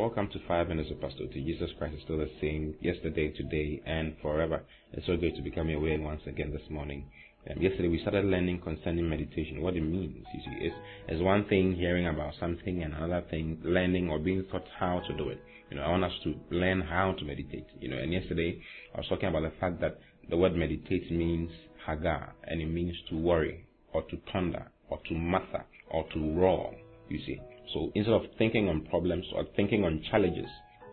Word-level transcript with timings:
Welcome 0.00 0.30
to 0.30 0.40
Five 0.48 0.68
Minutes 0.68 0.90
of 0.90 0.98
Pastor 0.98 1.26
T. 1.26 1.44
Jesus 1.44 1.68
Christ 1.76 1.94
is 1.94 2.02
still 2.04 2.16
the 2.16 2.30
same 2.40 2.74
yesterday, 2.80 3.28
today, 3.36 3.82
and 3.84 4.16
forever. 4.22 4.62
It's 4.94 5.06
so 5.06 5.18
great 5.18 5.36
to 5.36 5.42
become 5.42 5.68
aware 5.68 6.00
once 6.00 6.22
again 6.26 6.52
this 6.52 6.70
morning. 6.70 7.04
Um, 7.50 7.60
yesterday 7.60 7.88
we 7.88 8.00
started 8.00 8.24
learning 8.24 8.62
concerning 8.62 9.06
meditation, 9.06 9.60
what 9.60 9.76
it 9.76 9.82
means. 9.82 10.24
You 10.32 10.40
see, 10.40 10.64
it's, 10.64 10.74
it's 11.06 11.22
one 11.22 11.44
thing 11.48 11.74
hearing 11.74 12.06
about 12.06 12.32
something 12.40 12.82
and 12.82 12.94
another 12.94 13.22
thing 13.30 13.60
learning 13.62 14.08
or 14.08 14.18
being 14.18 14.42
taught 14.50 14.64
how 14.78 15.02
to 15.06 15.16
do 15.18 15.28
it. 15.28 15.42
You 15.70 15.76
know, 15.76 15.82
I 15.82 15.90
want 15.90 16.04
us 16.04 16.12
to 16.24 16.34
learn 16.50 16.80
how 16.80 17.12
to 17.12 17.24
meditate. 17.26 17.66
You 17.78 17.90
know, 17.90 17.98
and 17.98 18.10
yesterday 18.10 18.58
I 18.94 19.00
was 19.00 19.06
talking 19.10 19.28
about 19.28 19.42
the 19.42 19.52
fact 19.60 19.82
that 19.82 20.00
the 20.30 20.36
word 20.38 20.56
meditate 20.56 21.12
means 21.12 21.50
hagah, 21.86 22.30
and 22.44 22.62
it 22.62 22.70
means 22.70 22.96
to 23.10 23.18
worry, 23.18 23.66
or 23.92 24.00
to 24.04 24.16
ponder, 24.32 24.66
or 24.88 24.98
to 25.10 25.14
matter, 25.14 25.66
or 25.90 26.06
to 26.14 26.40
roar. 26.40 26.74
You 27.10 27.18
see, 27.26 27.38
so 27.72 27.90
instead 27.94 28.14
of 28.14 28.22
thinking 28.38 28.68
on 28.68 28.86
problems 28.86 29.26
or 29.34 29.44
thinking 29.56 29.84
on 29.84 30.02
challenges, 30.10 30.48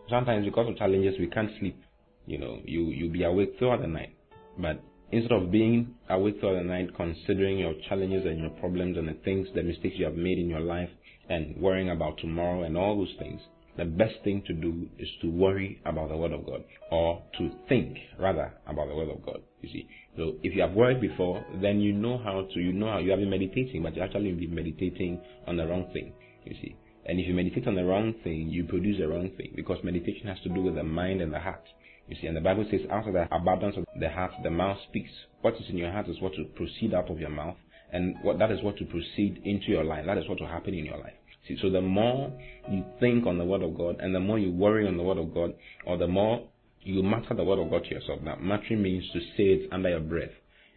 sometimes 0.08 0.44
because 0.44 0.68
of 0.68 0.76
challenges 0.76 1.14
we 1.18 1.26
can't 1.26 1.50
sleep. 1.58 1.80
You 2.26 2.38
know, 2.38 2.58
you 2.64 2.86
you'll 2.86 3.12
be 3.12 3.24
awake 3.24 3.54
throughout 3.58 3.80
the 3.80 3.86
night, 3.86 4.14
but 4.58 4.82
instead 5.10 5.32
of 5.32 5.50
being 5.50 5.94
awake 6.10 6.40
throughout 6.40 6.58
the 6.58 6.68
night, 6.68 6.94
considering 6.94 7.58
your 7.58 7.74
challenges 7.88 8.26
and 8.26 8.38
your 8.38 8.50
problems 8.50 8.98
and 8.98 9.08
the 9.08 9.16
things, 9.24 9.48
the 9.54 9.62
mistakes 9.62 9.96
you 9.96 10.04
have 10.04 10.16
made 10.16 10.38
in 10.38 10.48
your 10.48 10.60
life, 10.60 10.90
and 11.28 11.56
worrying 11.60 11.90
about 11.90 12.18
tomorrow 12.18 12.62
and 12.62 12.76
all 12.76 12.96
those 12.96 13.14
things, 13.18 13.40
the 13.76 13.84
best 13.84 14.14
thing 14.24 14.42
to 14.46 14.52
do 14.52 14.88
is 14.98 15.08
to 15.22 15.30
worry 15.30 15.80
about 15.86 16.08
the 16.08 16.16
Word 16.16 16.32
of 16.32 16.44
God 16.44 16.64
or 16.90 17.22
to 17.38 17.50
think 17.68 17.96
rather 18.18 18.52
about 18.66 18.88
the 18.88 18.94
Word 18.94 19.08
of 19.08 19.24
God. 19.24 19.40
You 19.62 19.68
see, 19.68 19.88
so 20.16 20.34
if 20.42 20.54
you 20.54 20.62
have 20.62 20.72
worried 20.72 21.00
before, 21.00 21.44
then 21.62 21.80
you 21.80 21.92
know 21.92 22.18
how 22.18 22.46
to, 22.52 22.60
you 22.60 22.72
know 22.72 22.90
how 22.90 22.98
you 22.98 23.10
have 23.10 23.20
been 23.20 23.30
meditating, 23.30 23.82
but 23.82 23.94
you 23.94 24.02
actually 24.02 24.32
been 24.32 24.54
meditating 24.54 25.20
on 25.46 25.56
the 25.56 25.66
wrong 25.66 25.90
thing. 25.92 26.12
You 26.48 26.56
see, 26.62 26.76
and 27.04 27.20
if 27.20 27.26
you 27.28 27.34
meditate 27.34 27.66
on 27.66 27.74
the 27.74 27.84
wrong 27.84 28.14
thing, 28.24 28.48
you 28.48 28.64
produce 28.64 28.98
the 28.98 29.06
wrong 29.06 29.30
thing 29.36 29.52
because 29.54 29.78
meditation 29.84 30.28
has 30.28 30.38
to 30.44 30.48
do 30.48 30.62
with 30.62 30.76
the 30.76 30.82
mind 30.82 31.20
and 31.20 31.32
the 31.32 31.38
heart. 31.38 31.64
You 32.08 32.16
see, 32.18 32.26
and 32.26 32.34
the 32.34 32.40
Bible 32.40 32.66
says, 32.70 32.80
out 32.90 33.06
of 33.06 33.12
the 33.12 33.28
abundance 33.30 33.76
of 33.76 33.84
the 34.00 34.08
heart, 34.08 34.32
the 34.42 34.50
mouth 34.50 34.78
speaks. 34.88 35.10
What 35.42 35.54
is 35.56 35.68
in 35.68 35.76
your 35.76 35.92
heart 35.92 36.08
is 36.08 36.20
what 36.22 36.32
to 36.34 36.44
proceed 36.56 36.94
out 36.94 37.10
of 37.10 37.20
your 37.20 37.28
mouth, 37.28 37.56
and 37.92 38.14
what 38.22 38.38
that 38.38 38.50
is 38.50 38.62
what 38.62 38.78
to 38.78 38.86
proceed 38.86 39.42
into 39.44 39.66
your 39.66 39.84
life. 39.84 40.06
That 40.06 40.16
is 40.16 40.26
what 40.26 40.40
will 40.40 40.48
happen 40.48 40.72
in 40.72 40.86
your 40.86 40.96
life. 40.96 41.12
See, 41.46 41.58
so 41.60 41.68
the 41.68 41.82
more 41.82 42.32
you 42.70 42.82
think 42.98 43.26
on 43.26 43.36
the 43.36 43.44
Word 43.44 43.62
of 43.62 43.76
God, 43.76 43.96
and 44.00 44.14
the 44.14 44.20
more 44.20 44.38
you 44.38 44.50
worry 44.50 44.86
on 44.88 44.96
the 44.96 45.02
Word 45.02 45.18
of 45.18 45.34
God, 45.34 45.52
or 45.84 45.98
the 45.98 46.08
more 46.08 46.48
you 46.80 47.02
mutter 47.02 47.34
the 47.34 47.44
Word 47.44 47.58
of 47.58 47.70
God 47.70 47.84
to 47.84 47.90
yourself. 47.90 48.20
Now, 48.22 48.36
muttering 48.40 48.82
means 48.82 49.04
to 49.12 49.20
say 49.36 49.44
it 49.44 49.68
under 49.70 49.90
your 49.90 50.00
breath. 50.00 50.30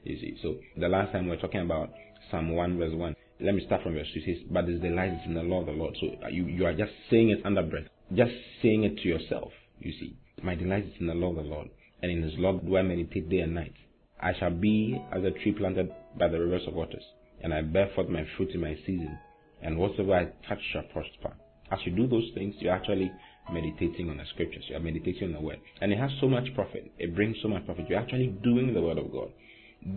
You 0.04 0.18
see, 0.18 0.38
so 0.42 0.58
the 0.78 0.90
last 0.90 1.14
time 1.14 1.26
we 1.26 1.32
were 1.32 1.42
talking 1.42 1.62
about 1.62 1.92
Psalm 2.30 2.54
1 2.56 2.78
verse 2.78 2.94
1. 2.94 3.16
Let 3.42 3.56
me 3.56 3.66
start 3.66 3.84
from 3.84 3.94
verse 3.94 4.08
2. 4.14 4.20
It 4.20 4.26
says, 4.26 4.48
But 4.52 4.68
his 4.68 4.80
delight 4.82 5.14
is 5.14 5.20
in 5.26 5.34
the 5.34 5.44
law 5.44 5.62
of 5.62 5.66
the 5.66 5.72
Lord. 5.72 5.98
So 6.00 6.08
uh, 6.24 6.30
you, 6.30 6.46
you 6.46 6.66
are 6.66 6.74
just 6.74 6.92
saying 7.10 7.30
it 7.30 7.46
under 7.46 7.64
breath. 7.64 7.86
Just 8.14 8.32
saying 8.62 8.84
it 8.84 8.98
to 8.98 9.08
yourself, 9.08 9.52
you 9.80 9.92
see. 9.94 10.16
My 10.44 10.56
delight 10.56 10.86
is 10.86 10.94
in 11.00 11.08
the 11.08 11.14
law 11.14 11.30
of 11.30 11.38
the 11.38 11.42
Lord, 11.44 11.70
and 12.02 12.12
in 12.12 12.22
his 12.22 12.34
law 12.38 12.54
do 12.54 12.78
I 12.78 12.82
meditate 12.82 13.30
day 13.30 13.40
and 13.40 13.56
night. 13.56 13.74
I 14.22 14.34
shall 14.38 14.52
be 14.52 15.02
as 15.12 15.24
a 15.24 15.32
tree 15.32 15.54
planted 15.54 15.92
by 16.18 16.28
the 16.28 16.40
rivers 16.40 16.68
of 16.68 16.74
waters, 16.74 17.04
and 17.42 17.54
I 17.54 17.62
bear 17.62 17.90
forth 17.96 18.10
my 18.10 18.26
fruit 18.38 18.52
in 18.52 18.62
my 18.62 18.76
season 18.86 19.18
and 19.62 19.78
whatsoever 19.78 20.16
I 20.16 20.48
touch 20.48 20.60
shall 20.74 20.84
prosper. 20.84 21.36
As 21.72 21.80
you 21.86 21.96
do 21.96 22.08
those 22.08 22.30
things, 22.36 22.56
you're 22.60 22.74
actually 22.74 23.12
meditating 23.52 24.10
on 24.10 24.18
the 24.18 24.24
scriptures, 24.34 24.64
you're 24.68 24.80
meditating 24.80 25.30
on 25.30 25.34
the 25.34 25.42
word. 25.42 25.60
And 25.80 25.92
it 25.92 26.00
has 26.00 26.12
so 26.20 26.28
much 26.28 26.54
profit, 26.56 26.92
it 26.98 27.16
brings 27.16 27.38
so 27.42 27.48
much 27.48 27.66
profit. 27.66 27.86
You're 27.90 28.00
actually 28.00 28.28
doing 28.44 28.74
the 28.74 28.82
word 28.82 28.98
of 28.98 29.12
God. 29.12 29.32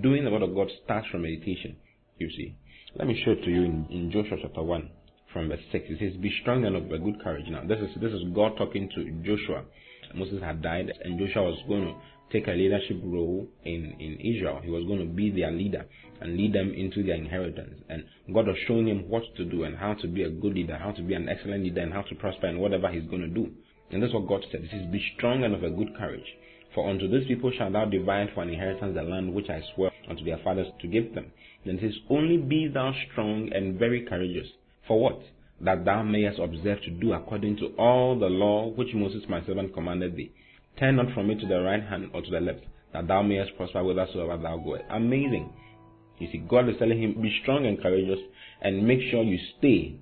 Doing 0.03 0.25
the 0.25 0.31
word 0.31 0.43
of 0.43 0.55
God 0.55 0.69
starts 0.85 1.09
from 1.09 1.23
meditation, 1.23 1.77
you 2.19 2.31
see. 2.31 2.57
Let 2.97 3.09
me 3.09 3.21
show 3.25 3.33
it 3.33 3.43
to 3.43 3.51
you 3.51 3.65
in, 3.65 3.87
in 3.91 4.13
Joshua 4.13 4.39
chapter 4.41 4.63
1 4.63 4.89
from 5.33 5.49
verse 5.49 5.59
6. 5.73 5.85
It 5.89 5.99
says, 5.99 6.21
Be 6.23 6.33
strong 6.43 6.65
and 6.65 6.77
of 6.77 6.85
a 6.93 6.99
good 6.99 7.21
courage. 7.25 7.47
Now, 7.49 7.65
this 7.67 7.81
is, 7.81 7.91
this 8.01 8.13
is 8.13 8.23
God 8.33 8.57
talking 8.57 8.89
to 8.95 9.11
Joshua. 9.27 9.65
Moses 10.15 10.41
had 10.41 10.63
died, 10.63 10.93
and 11.03 11.19
Joshua 11.19 11.43
was 11.43 11.59
going 11.67 11.87
to 11.87 11.95
take 12.33 12.47
a 12.47 12.53
leadership 12.53 13.01
role 13.03 13.49
in, 13.65 13.97
in 13.99 14.21
Israel. 14.21 14.61
He 14.63 14.71
was 14.71 14.85
going 14.85 15.01
to 15.01 15.13
be 15.13 15.33
their 15.33 15.51
leader 15.51 15.85
and 16.21 16.37
lead 16.37 16.53
them 16.53 16.73
into 16.73 17.03
their 17.03 17.17
inheritance. 17.17 17.83
And 17.89 18.05
God 18.33 18.47
was 18.47 18.57
showing 18.69 18.87
him 18.87 19.09
what 19.09 19.25
to 19.39 19.45
do 19.45 19.65
and 19.65 19.77
how 19.77 19.95
to 19.95 20.07
be 20.07 20.23
a 20.23 20.31
good 20.31 20.55
leader, 20.55 20.79
how 20.79 20.93
to 20.93 21.03
be 21.03 21.15
an 21.15 21.29
excellent 21.29 21.65
leader, 21.65 21.81
and 21.81 21.93
how 21.93 22.03
to 22.03 22.15
prosper 22.15 22.47
in 22.47 22.61
whatever 22.61 22.89
he's 22.93 23.11
going 23.11 23.23
to 23.23 23.29
do. 23.29 23.51
And 23.91 24.01
that's 24.01 24.15
what 24.15 24.29
God 24.29 24.45
said. 24.53 24.61
He 24.63 24.69
says, 24.69 24.87
Be 24.93 25.05
strong 25.17 25.43
and 25.43 25.53
of 25.53 25.65
a 25.65 25.71
good 25.71 25.97
courage. 25.99 26.27
For 26.75 26.91
unto 26.91 27.07
these 27.07 27.27
people 27.29 27.53
shall 27.53 27.71
thou 27.71 27.85
divide 27.85 28.31
for 28.35 28.43
an 28.43 28.51
inheritance 28.51 28.95
the 28.95 29.03
land 29.03 29.33
which 29.33 29.49
I 29.49 29.63
swore 29.75 29.93
unto 30.09 30.25
their 30.25 30.39
fathers 30.39 30.67
to 30.81 30.89
give 30.89 31.15
them. 31.15 31.31
Then 31.65 31.79
it 31.79 31.83
says, 31.83 32.01
Only 32.11 32.37
be 32.37 32.67
thou 32.67 32.93
strong 33.11 33.51
and 33.53 33.79
very 33.79 34.03
courageous. 34.03 34.49
For 34.89 35.01
what? 35.01 35.21
That 35.61 35.85
thou 35.85 36.03
mayest 36.03 36.41
observe 36.41 36.83
to 36.83 36.91
do 36.91 37.13
according 37.13 37.59
to 37.59 37.67
all 37.79 38.19
the 38.19 38.27
law 38.27 38.71
which 38.71 38.93
Moses 38.93 39.23
my 39.29 39.45
servant 39.47 39.73
commanded 39.73 40.17
thee. 40.17 40.33
Turn 40.79 40.97
not 40.97 41.15
from 41.15 41.31
it 41.31 41.39
to 41.41 41.47
the 41.47 41.61
right 41.61 41.83
hand 41.83 42.11
or 42.13 42.23
to 42.23 42.31
the 42.31 42.41
left, 42.41 42.65
that 42.93 43.07
thou 43.07 43.23
mayest 43.23 43.57
prosper 43.57 43.81
whithersoever 43.81 44.43
thou 44.43 44.57
goest. 44.57 44.83
Amazing. 44.91 45.53
You 46.19 46.29
see, 46.33 46.39
God 46.39 46.69
is 46.69 46.77
telling 46.79 47.01
him, 47.01 47.23
be 47.23 47.39
strong 47.43 47.67
and 47.67 47.81
courageous 47.81 48.19
and 48.61 48.87
make 48.87 49.01
sure 49.11 49.23
you 49.23 49.39
stay. 49.59 49.95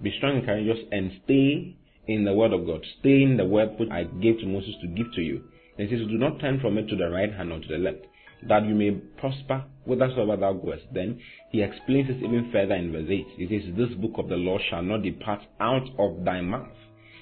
Be 0.00 0.14
strong 0.16 0.36
and 0.36 0.46
courageous 0.46 0.78
and 0.92 1.10
stay 1.24 1.76
in 2.06 2.24
the 2.24 2.32
word 2.32 2.52
of 2.52 2.66
God. 2.66 2.84
Stay 3.00 3.22
in 3.22 3.36
the 3.36 3.44
word 3.44 3.70
which 3.78 3.90
I 3.90 4.04
gave 4.04 4.38
to 4.38 4.46
Moses 4.46 4.74
to 4.80 4.86
give 4.86 5.12
to 5.16 5.22
you. 5.22 5.42
He 5.80 5.88
says, 5.88 6.06
do 6.06 6.18
not 6.18 6.40
turn 6.40 6.60
from 6.60 6.78
it 6.78 6.88
to 6.88 6.96
the 6.96 7.08
right 7.08 7.32
hand 7.32 7.52
or 7.52 7.60
to 7.60 7.68
the 7.68 7.78
left, 7.78 8.04
that 8.48 8.64
you 8.66 8.74
may 8.74 8.90
prosper 8.90 9.64
whithersoever 9.84 10.36
thou 10.36 10.52
goest. 10.52 10.84
Then 10.92 11.20
he 11.50 11.62
explains 11.62 12.08
this 12.08 12.18
even 12.18 12.50
further 12.52 12.74
in 12.74 12.92
verse 12.92 13.08
8. 13.08 13.26
He 13.36 13.46
says, 13.48 13.74
This 13.76 13.96
book 13.98 14.12
of 14.18 14.28
the 14.28 14.36
law 14.36 14.58
shall 14.68 14.82
not 14.82 15.02
depart 15.02 15.40
out 15.60 15.88
of 15.98 16.24
thy 16.24 16.40
mouth. 16.40 16.68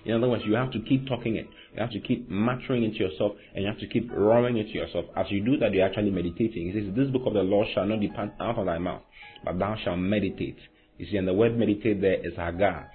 In 0.05 0.15
other 0.15 0.29
words, 0.29 0.45
you 0.47 0.55
have 0.55 0.73
to 0.73 0.81
keep 0.81 1.07
talking 1.07 1.37
it. 1.37 1.47
You 1.75 1.81
have 1.81 1.91
to 1.91 2.01
keep 2.01 2.29
muttering 2.29 2.85
it 2.85 2.93
to 2.95 2.99
yourself 2.99 3.33
and 3.55 3.63
you 3.63 3.71
have 3.71 3.79
to 3.81 3.87
keep 3.87 4.11
roaring 4.11 4.57
it 4.57 4.69
to 4.69 4.73
yourself. 4.73 5.07
As 5.17 5.27
you 5.31 5.45
do 5.45 5.57
that, 5.59 5.73
you're 5.73 5.87
actually 5.87 6.11
meditating. 6.11 6.73
He 6.73 6.73
says, 6.73 6.95
This 6.97 7.11
book 7.11 7.27
of 7.27 7.35
the 7.35 7.43
law 7.43 7.65
shall 7.75 7.87
not 7.87 8.01
depart 8.01 8.31
out 8.41 8.59
of 8.59 8.67
thy 8.67 8.79
mouth, 8.79 9.03
but 9.45 9.59
thou 9.59 9.77
shalt 9.85 9.99
meditate. 9.99 10.59
You 10.97 11.07
see, 11.07 11.17
and 11.17 11.29
the 11.29 11.35
word 11.35 11.57
meditate 11.57 12.01
there 12.01 12.27
is 12.27 12.35
hagah, 12.35 12.87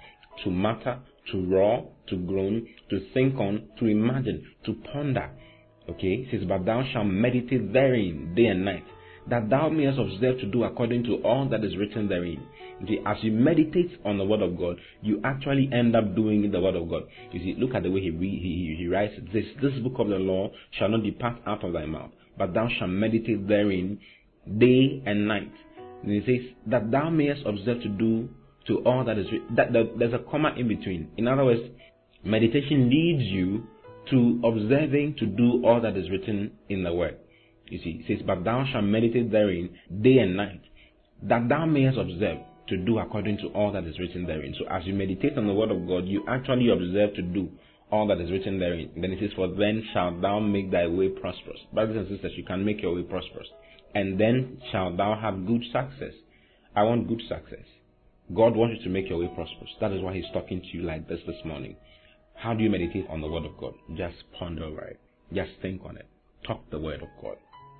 to 0.42 0.50
mutter, 0.50 0.98
to 1.32 1.46
roar, 1.46 1.88
to 2.08 2.16
groan, 2.16 2.66
to 2.90 3.00
think 3.14 3.36
on, 3.36 3.68
to 3.78 3.86
imagine, 3.86 4.46
to 4.66 4.74
ponder. 4.92 5.30
Okay? 5.88 6.24
He 6.24 6.28
says, 6.30 6.46
But 6.48 6.64
thou 6.64 6.84
shalt 6.92 7.06
meditate 7.06 7.72
therein 7.72 8.34
day 8.34 8.46
and 8.46 8.64
night, 8.64 8.84
that 9.28 9.48
thou 9.48 9.68
mayest 9.68 9.98
observe 9.98 10.38
to 10.40 10.46
do 10.46 10.64
according 10.64 11.04
to 11.04 11.16
all 11.24 11.48
that 11.48 11.64
is 11.64 11.76
written 11.76 12.08
therein. 12.08 12.42
See, 12.86 12.98
as 13.06 13.16
you 13.22 13.32
meditate 13.32 14.00
on 14.04 14.18
the 14.18 14.24
word 14.24 14.42
of 14.42 14.58
God, 14.58 14.76
you 15.00 15.20
actually 15.24 15.70
end 15.72 15.96
up 15.96 16.14
doing 16.14 16.50
the 16.50 16.60
word 16.60 16.74
of 16.74 16.88
God. 16.88 17.04
You 17.32 17.40
see, 17.40 17.54
look 17.58 17.74
at 17.74 17.82
the 17.82 17.90
way 17.90 18.00
he 18.00 18.10
he, 18.10 18.76
he 18.78 18.88
writes 18.88 19.14
this. 19.32 19.44
This 19.62 19.78
book 19.82 19.94
of 19.98 20.08
the 20.08 20.16
law 20.16 20.50
shall 20.78 20.88
not 20.88 21.02
depart 21.02 21.40
out 21.46 21.64
of 21.64 21.72
thy 21.72 21.86
mouth, 21.86 22.10
but 22.36 22.52
thou 22.52 22.68
shalt 22.78 22.90
meditate 22.90 23.46
therein 23.48 23.98
day 24.58 25.02
and 25.06 25.26
night. 25.26 25.52
And 26.02 26.12
he 26.12 26.20
says 26.20 26.54
that 26.66 26.90
thou 26.90 27.08
mayest 27.08 27.46
observe 27.46 27.80
to 27.82 27.88
do 27.88 28.28
to 28.66 28.78
all 28.84 29.04
that 29.04 29.18
is 29.18 29.26
written. 29.30 29.54
That, 29.54 29.72
that 29.72 29.98
there's 29.98 30.14
a 30.14 30.18
comma 30.30 30.54
in 30.56 30.68
between. 30.68 31.10
In 31.16 31.28
other 31.28 31.44
words, 31.44 31.62
meditation 32.24 32.90
leads 32.90 33.22
you 33.22 33.66
to 34.10 34.40
observing 34.44 35.16
to 35.18 35.26
do 35.26 35.64
all 35.64 35.80
that 35.80 35.96
is 35.96 36.10
written 36.10 36.52
in 36.68 36.82
the 36.82 36.92
word. 36.92 37.16
You 37.66 37.78
see, 37.78 38.02
it 38.02 38.06
says, 38.06 38.26
But 38.26 38.44
thou 38.44 38.64
shalt 38.70 38.84
meditate 38.84 39.30
therein 39.30 39.70
day 40.02 40.18
and 40.18 40.36
night, 40.36 40.62
that 41.22 41.48
thou 41.48 41.66
mayest 41.66 41.98
observe 41.98 42.38
to 42.68 42.76
do 42.76 42.98
according 42.98 43.38
to 43.38 43.48
all 43.48 43.72
that 43.72 43.84
is 43.84 43.98
written 43.98 44.26
therein. 44.26 44.54
So 44.58 44.66
as 44.70 44.86
you 44.86 44.94
meditate 44.94 45.36
on 45.36 45.46
the 45.46 45.54
word 45.54 45.70
of 45.70 45.86
God, 45.86 46.06
you 46.06 46.24
actually 46.28 46.70
observe 46.70 47.14
to 47.14 47.22
do 47.22 47.50
all 47.90 48.06
that 48.08 48.20
is 48.20 48.30
written 48.30 48.58
therein. 48.58 48.90
Then 48.96 49.12
it 49.12 49.20
says, 49.20 49.30
For 49.36 49.48
then 49.48 49.86
shalt 49.92 50.20
thou 50.20 50.40
make 50.40 50.70
thy 50.70 50.86
way 50.86 51.08
prosperous. 51.08 51.60
Brothers 51.72 51.96
and 51.96 52.08
sisters, 52.08 52.32
you 52.36 52.44
can 52.44 52.64
make 52.64 52.82
your 52.82 52.94
way 52.94 53.02
prosperous. 53.02 53.48
And 53.94 54.18
then 54.18 54.60
shalt 54.72 54.96
thou 54.96 55.18
have 55.20 55.46
good 55.46 55.62
success. 55.64 56.14
I 56.74 56.82
want 56.82 57.08
good 57.08 57.22
success. 57.28 57.66
God 58.34 58.56
wants 58.56 58.76
you 58.78 58.84
to 58.84 58.90
make 58.90 59.08
your 59.08 59.18
way 59.18 59.30
prosperous. 59.34 59.70
That 59.80 59.92
is 59.92 60.02
why 60.02 60.14
He's 60.14 60.24
talking 60.32 60.60
to 60.60 60.76
you 60.76 60.82
like 60.82 61.08
this 61.08 61.20
this 61.26 61.36
morning. 61.44 61.76
How 62.36 62.54
do 62.54 62.62
you 62.62 62.70
meditate 62.70 63.06
on 63.08 63.20
the 63.20 63.28
Word 63.28 63.44
of 63.44 63.56
God? 63.58 63.74
Just 63.96 64.16
ponder 64.38 64.64
over 64.64 64.82
it. 64.82 65.00
Just 65.32 65.50
think 65.62 65.82
on 65.84 65.96
it. 65.96 66.08
Talk 66.46 66.68
the 66.70 66.78
Word 66.78 67.02
of 67.02 67.08
God. 67.22 67.36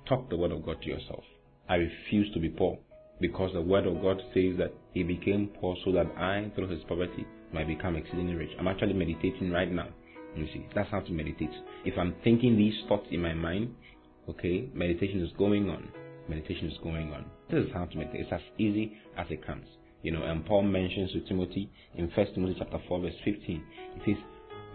Talk 0.07 0.29
the 0.29 0.37
Word 0.37 0.51
of 0.51 0.65
God 0.65 0.81
to 0.81 0.89
yourself. 0.89 1.23
I 1.67 1.75
refuse 1.75 2.31
to 2.33 2.39
be 2.39 2.49
poor 2.49 2.77
because 3.19 3.51
the 3.53 3.61
word 3.61 3.87
of 3.87 4.01
God 4.01 4.21
says 4.33 4.57
that 4.57 4.73
he 4.93 5.03
became 5.03 5.49
poor 5.59 5.75
so 5.83 5.91
that 5.93 6.07
I, 6.17 6.51
through 6.55 6.69
his 6.69 6.83
poverty, 6.87 7.25
might 7.53 7.67
become 7.67 7.95
exceedingly 7.95 8.35
rich. 8.35 8.51
I'm 8.59 8.67
actually 8.67 8.93
meditating 8.93 9.51
right 9.51 9.71
now. 9.71 9.87
You 10.35 10.45
see, 10.47 10.67
that's 10.75 10.91
how 10.91 10.99
to 10.99 11.11
meditate. 11.11 11.51
If 11.85 11.97
I'm 11.97 12.13
thinking 12.23 12.57
these 12.57 12.75
thoughts 12.87 13.07
in 13.11 13.21
my 13.21 13.33
mind, 13.33 13.73
okay, 14.29 14.69
meditation 14.73 15.21
is 15.21 15.31
going 15.37 15.69
on. 15.69 15.87
Meditation 16.27 16.67
is 16.67 16.77
going 16.83 17.13
on. 17.13 17.25
This 17.49 17.65
is 17.65 17.71
how 17.73 17.85
to 17.85 17.97
meditate. 17.97 18.21
It's 18.21 18.33
as 18.33 18.41
easy 18.57 18.93
as 19.17 19.27
it 19.29 19.45
comes. 19.45 19.65
You 20.01 20.11
know, 20.11 20.23
and 20.23 20.45
Paul 20.45 20.63
mentions 20.63 21.13
to 21.13 21.21
Timothy 21.21 21.71
in 21.95 22.11
First 22.15 22.35
Timothy 22.35 22.57
chapter 22.59 22.79
4, 22.87 22.99
verse 22.99 23.13
15. 23.23 23.63
He 24.03 24.13
says, 24.13 24.21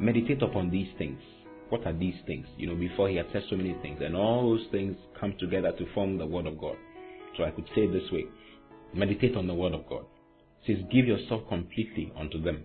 Meditate 0.00 0.42
upon 0.42 0.70
these 0.70 0.88
things. 0.96 1.20
What 1.68 1.86
are 1.86 1.92
these 1.92 2.14
things? 2.26 2.46
You 2.56 2.68
know, 2.68 2.74
before 2.74 3.08
he 3.10 3.16
had 3.16 3.26
said 3.32 3.42
so 3.50 3.56
many 3.56 3.76
things, 3.82 4.00
and 4.02 4.16
all 4.16 4.50
those 4.50 4.66
things 4.72 4.96
come 5.18 5.34
together 5.38 5.72
to 5.72 5.92
form 5.94 6.18
the 6.18 6.26
word 6.26 6.46
of 6.46 6.58
God. 6.58 6.76
So 7.36 7.44
I 7.44 7.50
could 7.50 7.68
say 7.74 7.86
this 7.86 8.10
way 8.10 8.24
meditate 8.94 9.36
on 9.36 9.46
the 9.46 9.54
word 9.54 9.74
of 9.74 9.88
God. 9.88 10.04
It 10.64 10.76
says, 10.76 10.86
Give 10.90 11.06
yourself 11.06 11.42
completely 11.48 12.12
unto 12.18 12.42
them, 12.42 12.64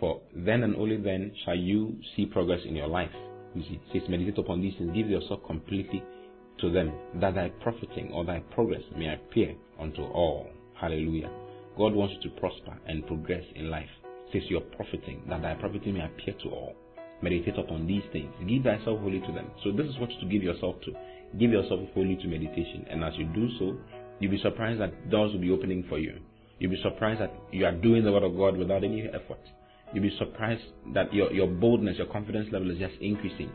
For 0.00 0.20
then 0.34 0.64
and 0.64 0.76
only 0.76 0.96
then 0.96 1.32
shall 1.44 1.56
you 1.56 1.96
see 2.16 2.26
progress 2.26 2.60
in 2.66 2.76
your 2.76 2.88
life. 2.88 3.10
You 3.54 3.62
see, 3.62 3.74
it 3.74 3.80
says, 3.92 4.08
meditate 4.08 4.38
upon 4.38 4.60
these 4.60 4.74
things, 4.76 4.90
give 4.94 5.08
yourself 5.08 5.40
completely 5.46 6.02
to 6.60 6.70
them, 6.70 6.92
that 7.20 7.34
thy 7.34 7.50
profiting 7.62 8.10
or 8.12 8.24
thy 8.24 8.40
progress 8.54 8.82
may 8.96 9.12
appear 9.12 9.54
unto 9.78 10.02
all. 10.02 10.48
Hallelujah. 10.80 11.30
God 11.76 11.94
wants 11.94 12.14
you 12.14 12.30
to 12.30 12.40
prosper 12.40 12.76
and 12.86 13.06
progress 13.06 13.44
in 13.54 13.70
life. 13.70 13.88
Says 14.32 14.42
you're 14.48 14.60
profiting, 14.60 15.22
that 15.28 15.42
thy 15.42 15.54
profiting 15.54 15.94
may 15.94 16.04
appear 16.04 16.34
to 16.42 16.48
all. 16.48 16.74
Meditate 17.22 17.58
upon 17.58 17.86
these 17.86 18.02
things. 18.12 18.32
Give 18.48 18.62
thyself 18.62 19.00
wholly 19.00 19.20
to 19.20 19.32
them. 19.32 19.50
So 19.62 19.70
this 19.72 19.86
is 19.86 19.98
what 19.98 20.08
to 20.08 20.26
give 20.26 20.42
yourself 20.42 20.76
to. 20.84 20.92
Give 21.38 21.50
yourself 21.50 21.80
wholly 21.94 22.16
to 22.16 22.26
meditation. 22.26 22.86
And 22.90 23.04
as 23.04 23.12
you 23.16 23.26
do 23.26 23.48
so, 23.58 23.76
you'll 24.18 24.32
be 24.32 24.40
surprised 24.42 24.80
that 24.80 25.10
doors 25.10 25.32
will 25.32 25.40
be 25.40 25.50
opening 25.50 25.84
for 25.88 25.98
you. 25.98 26.18
You'll 26.58 26.72
be 26.72 26.82
surprised 26.82 27.20
that 27.20 27.32
you 27.52 27.64
are 27.66 27.72
doing 27.72 28.04
the 28.04 28.12
word 28.12 28.22
of 28.22 28.36
God 28.36 28.56
without 28.56 28.84
any 28.84 29.06
effort. 29.08 29.40
You'll 29.92 30.04
be 30.04 30.16
surprised 30.18 30.62
that 30.94 31.12
your, 31.12 31.32
your 31.32 31.46
boldness, 31.46 31.98
your 31.98 32.06
confidence 32.06 32.48
level 32.50 32.70
is 32.70 32.78
just 32.78 32.94
increasing. 33.00 33.50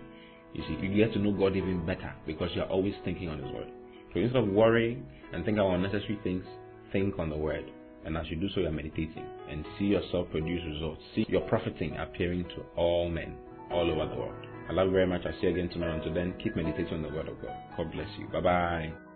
You 0.54 0.64
see, 0.68 0.78
you 0.86 0.96
get 0.96 1.14
to 1.14 1.20
know 1.20 1.32
God 1.32 1.56
even 1.56 1.86
better 1.86 2.14
because 2.26 2.50
you're 2.54 2.66
always 2.66 2.94
thinking 3.04 3.30
on 3.30 3.40
His 3.40 3.52
word. 3.52 3.68
So 4.14 4.20
instead 4.20 4.44
of 4.44 4.50
worrying 4.50 5.06
and 5.34 5.44
thinking 5.44 5.60
about 5.60 5.76
unnecessary 5.76 6.20
things, 6.24 6.46
think 6.92 7.20
on 7.20 7.30
the 7.30 7.38
word. 7.38 7.70
And 8.08 8.16
as 8.16 8.26
you 8.30 8.38
do 8.38 8.48
so, 8.56 8.62
you're 8.62 8.72
meditating 8.72 9.26
and 9.50 9.66
see 9.78 9.86
yourself 9.86 10.32
produce 10.32 10.64
results. 10.66 11.02
See 11.14 11.26
your 11.28 11.42
profiting 11.42 11.98
appearing 11.98 12.46
to 12.56 12.64
all 12.78 13.10
men 13.10 13.36
all 13.70 13.92
over 13.92 14.10
the 14.10 14.16
world. 14.16 14.46
I 14.70 14.74
love 14.74 14.88
you 14.88 14.94
very 14.94 15.08
much. 15.08 15.22
I'll 15.26 15.34
see 15.34 15.48
you 15.48 15.50
again 15.50 15.70
tomorrow. 15.70 15.98
Until 15.98 16.14
then, 16.14 16.34
keep 16.42 16.56
meditating 16.56 16.94
on 16.94 17.02
the 17.02 17.10
word 17.10 17.28
of 17.28 17.42
God. 17.42 17.56
God 17.76 17.92
bless 17.92 18.08
you. 18.18 18.28
Bye 18.30 18.42
bye. 18.42 19.07